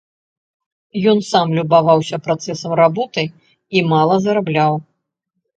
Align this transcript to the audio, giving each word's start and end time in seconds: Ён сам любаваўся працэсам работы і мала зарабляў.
Ён 1.11 1.19
сам 1.31 1.47
любаваўся 1.57 2.19
працэсам 2.29 2.71
работы 2.81 3.23
і 3.79 3.85
мала 3.93 4.15
зарабляў. 4.25 4.73